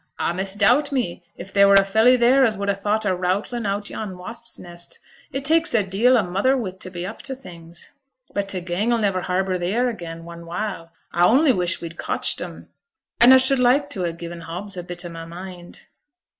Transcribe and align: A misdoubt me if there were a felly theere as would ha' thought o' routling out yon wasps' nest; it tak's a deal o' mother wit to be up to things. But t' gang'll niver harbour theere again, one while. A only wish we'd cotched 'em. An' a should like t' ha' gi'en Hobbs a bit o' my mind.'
A 0.17 0.33
misdoubt 0.33 0.91
me 0.91 1.21
if 1.37 1.53
there 1.53 1.67
were 1.67 1.75
a 1.75 1.85
felly 1.85 2.17
theere 2.17 2.43
as 2.43 2.57
would 2.57 2.69
ha' 2.69 2.73
thought 2.75 3.05
o' 3.05 3.15
routling 3.15 3.67
out 3.67 3.87
yon 3.91 4.17
wasps' 4.17 4.57
nest; 4.57 4.97
it 5.31 5.45
tak's 5.45 5.75
a 5.75 5.83
deal 5.83 6.17
o' 6.17 6.23
mother 6.23 6.57
wit 6.57 6.79
to 6.79 6.89
be 6.89 7.05
up 7.05 7.21
to 7.21 7.35
things. 7.35 7.91
But 8.33 8.49
t' 8.49 8.61
gang'll 8.61 8.97
niver 8.97 9.21
harbour 9.21 9.59
theere 9.59 9.89
again, 9.91 10.25
one 10.25 10.47
while. 10.47 10.91
A 11.13 11.23
only 11.27 11.53
wish 11.53 11.81
we'd 11.81 11.99
cotched 11.99 12.41
'em. 12.41 12.69
An' 13.19 13.31
a 13.31 13.37
should 13.37 13.59
like 13.59 13.91
t' 13.91 13.99
ha' 13.99 14.11
gi'en 14.17 14.41
Hobbs 14.41 14.75
a 14.75 14.81
bit 14.81 15.05
o' 15.05 15.09
my 15.09 15.25
mind.' 15.25 15.85